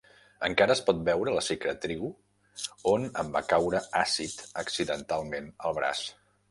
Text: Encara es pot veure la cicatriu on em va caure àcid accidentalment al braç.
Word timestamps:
Encara 0.45 0.73
es 0.75 0.79
pot 0.87 1.03
veure 1.09 1.35
la 1.35 1.43
cicatriu 1.49 2.09
on 2.95 3.07
em 3.25 3.31
va 3.39 3.45
caure 3.53 3.85
àcid 4.05 4.45
accidentalment 4.65 5.55
al 5.71 5.81
braç. 5.83 6.07